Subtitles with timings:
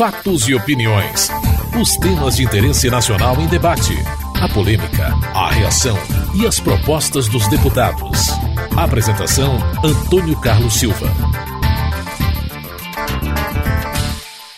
[0.00, 1.28] Fatos e opiniões.
[1.78, 3.92] Os temas de interesse nacional em debate.
[4.40, 5.96] A polêmica, a reação
[6.34, 8.28] e as propostas dos deputados.
[8.76, 11.06] Apresentação: Antônio Carlos Silva.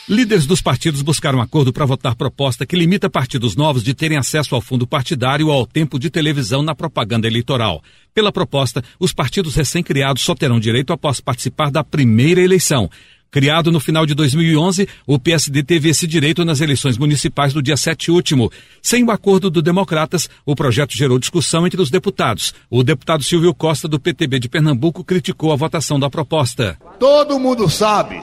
[0.08, 4.18] Líderes dos partidos buscaram um acordo para votar proposta que limita partidos novos de terem
[4.18, 7.82] acesso ao fundo partidário ou ao tempo de televisão na propaganda eleitoral.
[8.14, 12.90] Pela proposta, os partidos recém-criados só terão direito após participar da primeira eleição.
[13.32, 17.78] Criado no final de 2011, o PSD teve esse direito nas eleições municipais do dia
[17.78, 18.52] 7 último.
[18.82, 22.52] Sem o acordo do Democratas, o projeto gerou discussão entre os deputados.
[22.68, 26.76] O deputado Silvio Costa, do PTB de Pernambuco, criticou a votação da proposta.
[26.98, 28.20] Todo mundo sabe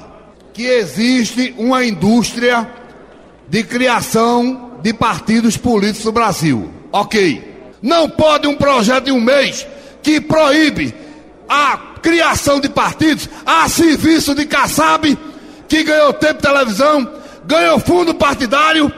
[0.54, 2.70] que existe uma indústria
[3.50, 6.72] de criação de partidos políticos no Brasil.
[6.92, 7.50] Ok.
[7.82, 9.66] Não pode um projeto de um mês
[10.04, 10.94] que proíbe
[11.50, 15.18] a criação de partidos, a serviço de Kassab,
[15.68, 17.12] que ganhou tempo de televisão,
[17.46, 18.92] ganhou fundo partidário,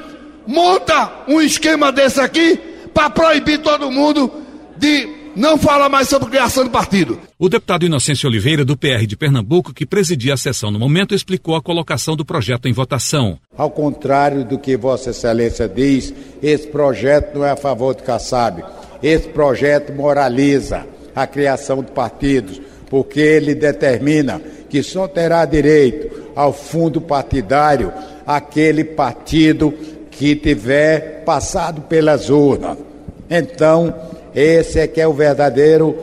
[0.48, 2.58] monta um esquema desse aqui
[2.94, 4.32] para proibir todo mundo
[4.78, 7.20] de não falar mais sobre criação de partido.
[7.40, 11.56] O deputado Inocêncio Oliveira, do PR de Pernambuco, que presidia a sessão no momento, explicou
[11.56, 13.40] a colocação do projeto em votação.
[13.58, 18.64] Ao contrário do que Vossa Excelência diz, esse projeto não é a favor de Kassab.
[19.02, 20.86] Esse projeto moraliza
[21.16, 22.62] a criação de partidos
[22.92, 27.94] porque ele determina que só terá direito ao fundo partidário
[28.28, 29.74] aquele partido
[30.12, 32.78] que tiver passado pelas urnas.
[33.30, 33.96] Então,
[34.36, 35.98] esse é que é o verdadeiro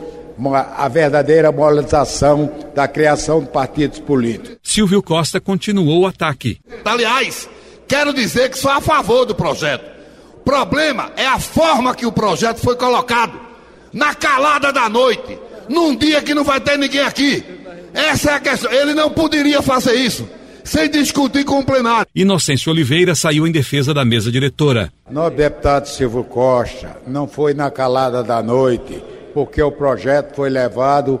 [0.75, 4.57] a verdadeira moralização da criação de partidos políticos.
[4.63, 6.59] Silvio Costa continuou o ataque.
[6.85, 7.47] Aliás,
[7.87, 9.83] quero dizer que sou a favor do projeto.
[10.37, 13.37] O problema é a forma que o projeto foi colocado.
[13.91, 15.37] Na calada da noite,
[15.69, 17.43] num dia que não vai ter ninguém aqui.
[17.93, 18.71] Essa é a questão.
[18.71, 20.27] Ele não poderia fazer isso
[20.63, 22.07] sem discutir com o plenário.
[22.13, 24.91] Inocêncio Oliveira saiu em defesa da mesa diretora.
[25.09, 31.19] Nosso deputado Silvio Costa não foi na calada da noite, porque o projeto foi levado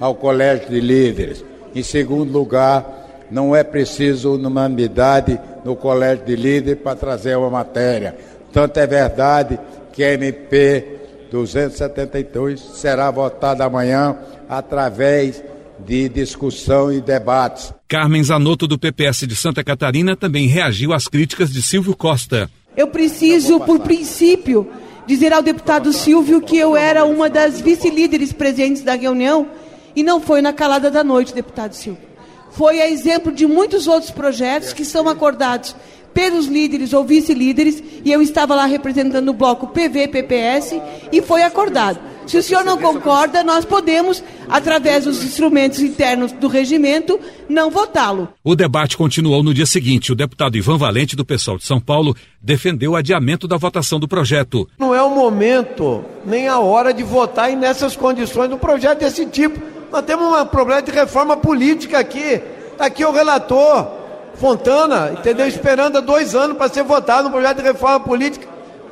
[0.00, 1.44] ao Colégio de Líderes.
[1.74, 8.16] Em segundo lugar, não é preciso unanimidade no Colégio de Líderes para trazer uma matéria.
[8.52, 9.60] Tanto é verdade
[9.92, 10.97] que a MP
[11.30, 14.16] 272 será votada amanhã
[14.48, 15.42] através
[15.78, 17.72] de discussão e debates.
[17.86, 22.50] Carmen Zanotto, do PPS de Santa Catarina, também reagiu às críticas de Silvio Costa.
[22.76, 24.70] Eu preciso, por princípio,
[25.06, 29.48] dizer ao deputado Silvio que eu era uma das vice-líderes presentes da reunião
[29.96, 32.08] e não foi na calada da noite, deputado Silvio.
[32.50, 35.74] Foi a exemplo de muitos outros projetos que são acordados
[36.12, 40.80] pelos líderes ou vice-líderes, e eu estava lá representando o bloco PV-PPS,
[41.12, 41.98] e foi acordado.
[42.28, 48.28] Se o senhor não concorda, nós podemos, através dos instrumentos internos do regimento, não votá-lo.
[48.44, 50.12] O debate continuou no dia seguinte.
[50.12, 54.06] O deputado Ivan Valente, do pessoal de São Paulo, defendeu o adiamento da votação do
[54.06, 54.68] projeto.
[54.78, 59.58] Não é o momento, nem a hora de votar nessas condições um projeto desse tipo.
[59.90, 62.42] Nós temos um problema de reforma política aqui.
[62.72, 63.97] Está aqui o relator.
[64.38, 65.46] Fontana, entendeu?
[65.46, 68.46] Esperando há dois anos para ser votado um projeto de reforma política.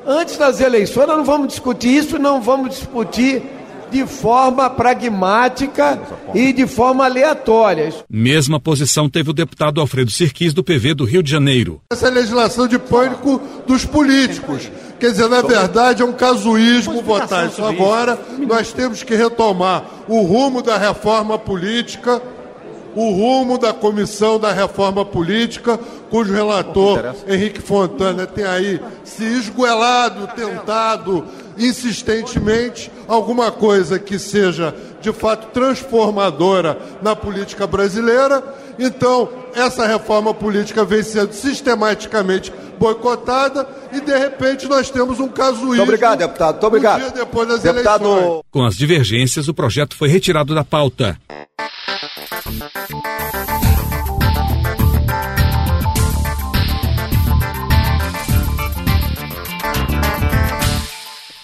[0.06, 3.42] Antes das eleições, nós não vamos discutir isso, não vamos discutir
[3.90, 5.98] de forma pragmática
[6.34, 7.94] e de forma aleatória.
[8.10, 11.80] Mesma posição teve o deputado Alfredo Sirquis, do PV do Rio de Janeiro.
[11.90, 14.70] Essa é legislação de pânico dos políticos.
[14.98, 18.18] Quer dizer, na verdade, é um casuísmo votar isso agora.
[18.46, 22.20] Nós temos que retomar o rumo da reforma política
[22.96, 30.26] o rumo da Comissão da Reforma Política, cujo relator Henrique Fontana tem aí se esguelado,
[30.34, 31.24] tentado
[31.58, 38.42] insistentemente alguma coisa que seja de fato transformadora na política brasileira.
[38.78, 45.66] Então, essa reforma política vem sendo sistematicamente boicotada e de repente nós temos um caso
[45.66, 46.54] Muito obrigado, deputado.
[46.54, 46.96] Muito obrigado.
[46.96, 48.06] Um dia depois das deputado...
[48.06, 48.42] eleições.
[48.50, 51.18] Com as divergências, o projeto foi retirado da pauta.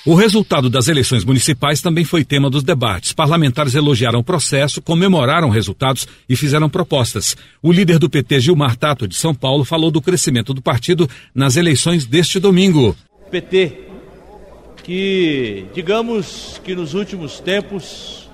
[0.04, 3.12] O resultado das eleições municipais também foi tema dos debates.
[3.12, 7.36] Parlamentares elogiaram o processo, comemoraram resultados e fizeram propostas.
[7.62, 11.56] O líder do PT, Gilmar Tato, de São Paulo, falou do crescimento do partido nas
[11.56, 12.96] eleições deste domingo.
[13.30, 13.88] PT,
[14.82, 18.28] que digamos que nos últimos tempos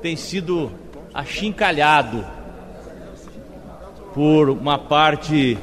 [0.00, 0.72] tem sido
[1.14, 2.24] achincalhado
[4.12, 5.56] por uma parte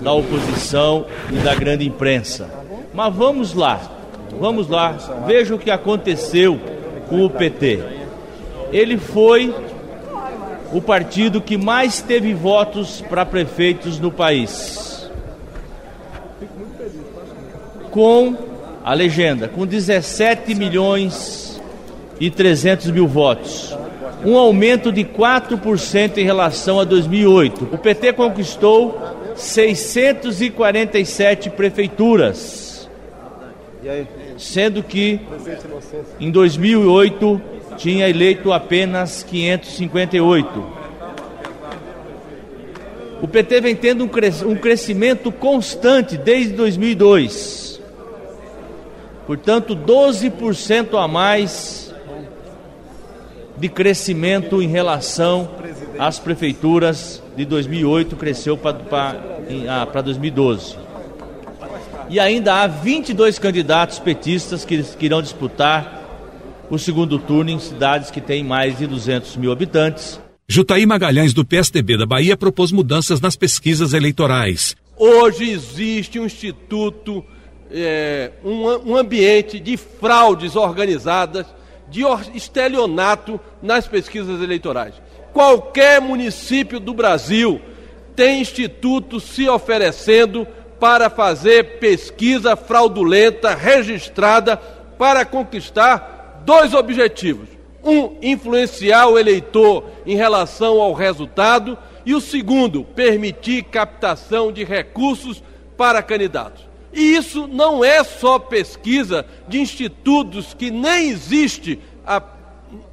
[0.00, 2.62] da oposição e da grande imprensa
[2.94, 3.80] mas vamos lá,
[4.38, 6.60] vamos lá, veja o que aconteceu
[7.08, 7.80] com o PT.
[8.70, 9.54] Ele foi
[10.72, 15.10] o partido que mais teve votos para prefeitos no país.
[17.90, 18.36] Com
[18.84, 21.60] a legenda, com 17 milhões
[22.20, 23.76] e 300 mil votos.
[24.24, 27.68] Um aumento de 4% em relação a 2008.
[27.72, 29.00] O PT conquistou
[29.34, 32.88] 647 prefeituras.
[34.38, 35.20] Sendo que
[36.20, 37.42] em 2008
[37.76, 40.82] tinha eleito apenas 558.
[43.20, 47.80] O PT vem tendo um crescimento constante desde 2002.
[49.26, 51.81] Portanto, 12% a mais
[53.62, 55.48] de crescimento em relação
[55.96, 60.76] às prefeituras de 2008, cresceu para 2012.
[62.10, 66.02] E ainda há 22 candidatos petistas que, que irão disputar
[66.68, 70.20] o segundo turno em cidades que têm mais de 200 mil habitantes.
[70.48, 74.74] Jutaí Magalhães, do PSDB da Bahia, propôs mudanças nas pesquisas eleitorais.
[74.96, 77.24] Hoje existe um instituto,
[77.70, 81.46] é, um, um ambiente de fraudes organizadas,
[81.92, 82.02] de
[82.34, 84.94] estelionato nas pesquisas eleitorais.
[85.32, 87.60] Qualquer município do Brasil
[88.16, 90.46] tem instituto se oferecendo
[90.80, 97.48] para fazer pesquisa fraudulenta registrada para conquistar dois objetivos.
[97.84, 105.42] Um, influenciar o eleitor em relação ao resultado, e o segundo, permitir captação de recursos
[105.76, 106.71] para candidatos.
[106.92, 112.22] E isso não é só pesquisa de institutos que nem existe a,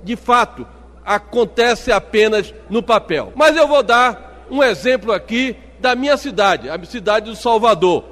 [0.03, 0.65] de fato,
[1.05, 3.33] acontece apenas no papel.
[3.35, 8.03] Mas eu vou dar um exemplo aqui da minha cidade, a cidade do Salvador.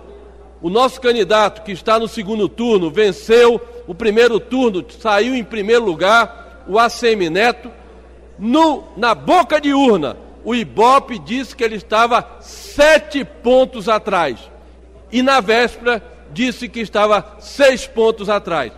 [0.61, 5.85] O nosso candidato que está no segundo turno venceu o primeiro turno, saiu em primeiro
[5.85, 7.71] lugar o ACM Neto.
[8.39, 14.39] No, na boca de urna, o Ibope disse que ele estava sete pontos atrás.
[15.11, 18.71] E na véspera disse que estava seis pontos atrás.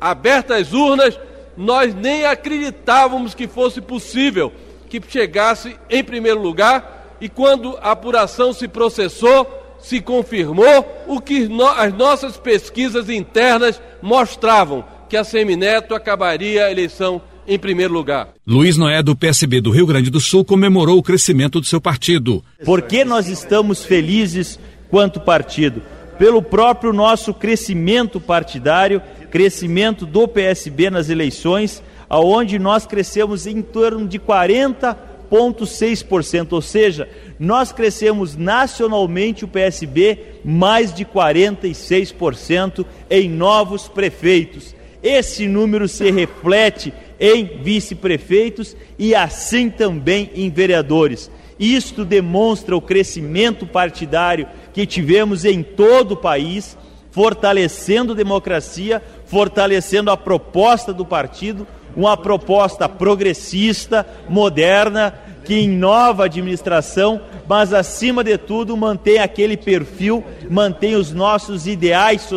[0.00, 1.18] Abertas as urnas,
[1.56, 4.52] nós nem acreditávamos que fosse possível
[4.88, 7.16] que chegasse em primeiro lugar.
[7.20, 9.46] E quando a apuração se processou,
[9.78, 16.70] se confirmou o que no, as nossas pesquisas internas mostravam, que a Semineto acabaria a
[16.70, 18.28] eleição em primeiro lugar.
[18.46, 22.42] Luiz Noé, do PSB do Rio Grande do Sul, comemorou o crescimento do seu partido.
[22.64, 24.58] Por que nós estamos felizes
[24.92, 25.82] quanto partido?
[26.18, 29.00] Pelo próprio nosso crescimento partidário,
[29.30, 37.08] crescimento do PSB nas eleições, aonde nós crescemos em torno de 40,6%, ou seja,
[37.40, 44.74] nós crescemos nacionalmente o PSB mais de 46% em novos prefeitos.
[45.02, 51.30] Esse número se reflete em vice-prefeitos e assim também em vereadores.
[51.62, 56.76] Isto demonstra o crescimento partidário que tivemos em todo o país,
[57.12, 61.64] fortalecendo a democracia, fortalecendo a proposta do partido,
[61.94, 65.14] uma proposta progressista, moderna,
[65.44, 72.28] que inova a administração, mas acima de tudo mantém aquele perfil, mantém os nossos ideais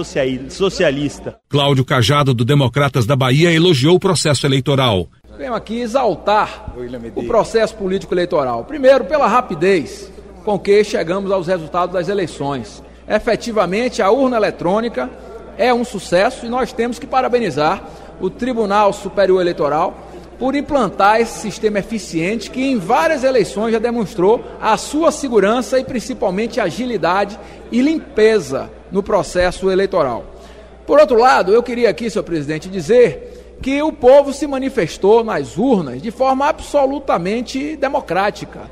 [0.49, 1.33] socialistas.
[1.49, 5.09] Cláudio Cajado, do Democratas da Bahia, elogiou o processo eleitoral.
[5.37, 6.73] Venho aqui exaltar
[7.13, 8.63] o processo político eleitoral.
[8.63, 10.09] Primeiro, pela rapidez
[10.45, 12.81] com que chegamos aos resultados das eleições.
[13.07, 15.09] Efetivamente, a urna eletrônica
[15.57, 17.83] é um sucesso e nós temos que parabenizar
[18.21, 19.93] o Tribunal Superior Eleitoral
[20.39, 25.83] por implantar esse sistema eficiente que em várias eleições já demonstrou a sua segurança e
[25.83, 27.37] principalmente agilidade
[27.71, 30.25] e limpeza no processo eleitoral.
[30.85, 35.57] Por outro lado, eu queria aqui, senhor presidente, dizer que o povo se manifestou nas
[35.57, 38.69] urnas de forma absolutamente democrática,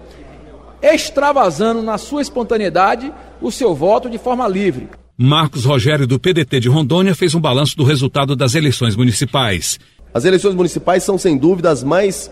[0.82, 3.12] extravasando na sua espontaneidade
[3.42, 4.90] o seu voto de forma livre.
[5.18, 9.80] Marcos Rogério, do PDT de Rondônia, fez um balanço do resultado das eleições municipais.
[10.13, 12.32] As eleições municipais são, sem dúvida, as mais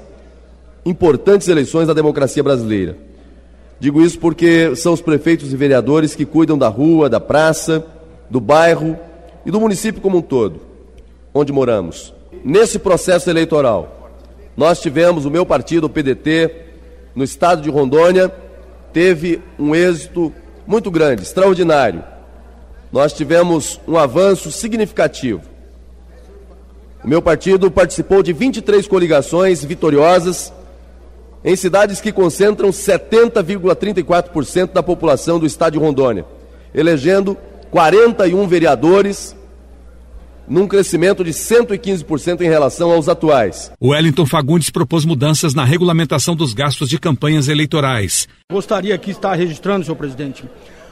[0.86, 2.98] importantes eleições da democracia brasileira.
[3.79, 7.86] Digo isso porque são os prefeitos e vereadores que cuidam da rua, da praça,
[8.29, 8.98] do bairro
[9.46, 10.62] e do município como um todo,
[11.34, 12.13] onde moramos.
[12.43, 14.10] Nesse processo eleitoral,
[14.57, 16.51] nós tivemos, o meu partido, o PDT,
[17.15, 18.33] no estado de Rondônia,
[18.91, 20.33] teve um êxito
[20.65, 22.03] muito grande, extraordinário.
[22.91, 25.43] Nós tivemos um avanço significativo.
[27.03, 30.53] O meu partido participou de 23 coligações vitoriosas
[31.43, 36.25] em cidades que concentram 70,34% da população do estado de Rondônia,
[36.74, 37.38] elegendo
[37.71, 39.36] 41 vereadores,
[40.51, 43.72] num crescimento de 115% em relação aos atuais.
[43.79, 48.27] O Wellington Fagundes propôs mudanças na regulamentação dos gastos de campanhas eleitorais.
[48.51, 50.43] Gostaria aqui de estar registrando, senhor presidente,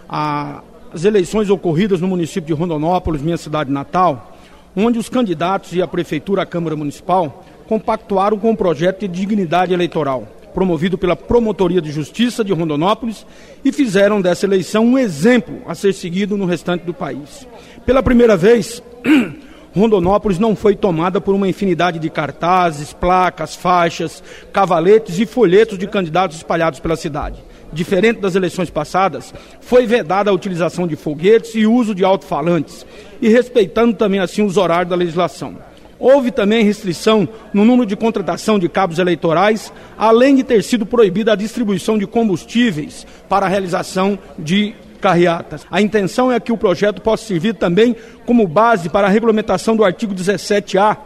[0.07, 4.39] as eleições ocorridas no município de Rondonópolis, minha cidade natal,
[4.73, 9.73] onde os candidatos e a prefeitura, a Câmara Municipal, compactuaram com o projeto de dignidade
[9.73, 13.25] eleitoral, promovido pela Promotoria de Justiça de Rondonópolis,
[13.63, 17.45] e fizeram dessa eleição um exemplo a ser seguido no restante do país.
[17.85, 18.81] Pela primeira vez,
[19.75, 25.87] Rondonópolis não foi tomada por uma infinidade de cartazes, placas, faixas, cavaletes e folhetos de
[25.87, 27.43] candidatos espalhados pela cidade.
[27.71, 32.85] Diferente das eleições passadas, foi vedada a utilização de foguetes e uso de alto-falantes,
[33.21, 35.57] e respeitando também assim os horários da legislação.
[35.99, 41.33] Houve também restrição no número de contratação de cabos eleitorais, além de ter sido proibida
[41.33, 45.65] a distribuição de combustíveis para a realização de carreatas.
[45.71, 49.83] A intenção é que o projeto possa servir também como base para a regulamentação do
[49.83, 50.97] artigo 17A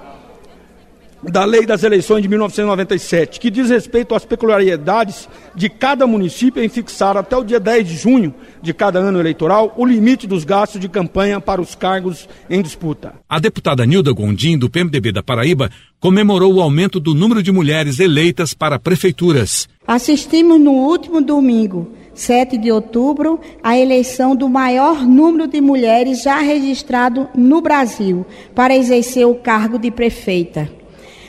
[1.31, 6.67] da Lei das Eleições de 1997, que diz respeito às peculiaridades de cada município em
[6.67, 10.81] fixar até o dia 10 de junho de cada ano eleitoral o limite dos gastos
[10.81, 13.13] de campanha para os cargos em disputa.
[13.29, 15.69] A deputada Nilda Gondim, do PMDB da Paraíba,
[15.99, 19.69] comemorou o aumento do número de mulheres eleitas para prefeituras.
[19.87, 26.37] Assistimos no último domingo 7 de outubro, a eleição do maior número de mulheres já
[26.37, 30.69] registrado no Brasil para exercer o cargo de prefeita.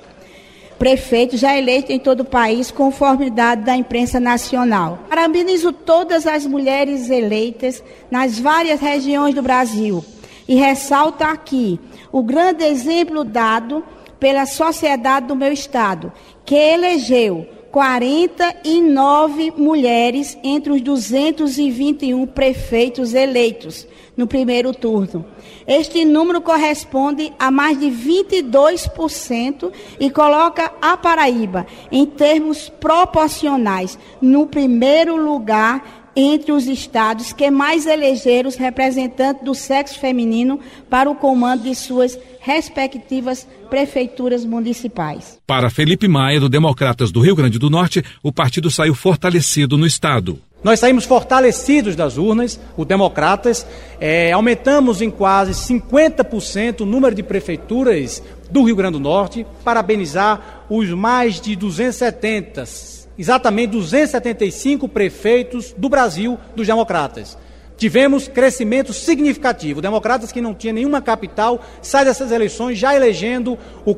[0.78, 5.00] prefeitos já eleitos em todo o país, conformidade da imprensa nacional.
[5.08, 10.04] Parabenizo todas as mulheres eleitas nas várias regiões do Brasil
[10.46, 11.80] e ressalto aqui
[12.10, 13.84] o grande exemplo dado
[14.18, 16.12] pela sociedade do meu estado,
[16.44, 23.86] que elegeu 49 mulheres entre os 221 prefeitos eleitos
[24.16, 25.24] no primeiro turno.
[25.66, 34.46] Este número corresponde a mais de 22% e coloca a Paraíba, em termos proporcionais, no
[34.46, 40.58] primeiro lugar entre os estados que mais elegeram os representantes do sexo feminino
[40.90, 45.38] para o comando de suas respectivas prefeituras municipais.
[45.46, 49.86] Para Felipe Maia, do Democratas do Rio Grande do Norte, o partido saiu fortalecido no
[49.86, 50.40] estado.
[50.64, 53.64] Nós saímos fortalecidos das urnas, o Democratas,
[54.00, 58.20] é, aumentamos em quase 50% o número de prefeituras
[58.50, 66.38] do Rio Grande do Norte, parabenizar os mais de 270 exatamente 275 prefeitos do Brasil
[66.54, 67.36] dos democratas.
[67.76, 69.80] Tivemos crescimento significativo.
[69.80, 73.96] Democratas que não tinha nenhuma capital sai dessas eleições já elegendo o,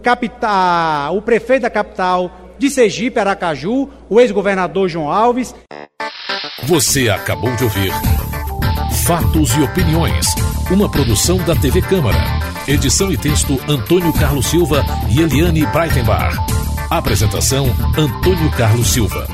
[1.13, 5.55] o prefeito da capital de Sergipe, Aracaju, o ex-governador João Alves.
[6.65, 7.91] Você acabou de ouvir
[9.07, 10.27] Fatos e Opiniões,
[10.71, 12.19] uma produção da TV Câmara.
[12.69, 16.60] Edição e texto Antônio Carlos Silva e Eliane Breitenbach.
[16.91, 17.67] Apresentação:
[17.97, 19.29] Antônio Carlos Silva.